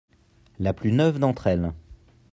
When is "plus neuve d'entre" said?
0.73-1.45